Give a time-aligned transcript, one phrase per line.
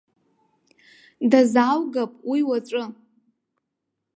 [1.31, 2.83] Дазааугап уи уаҵәы!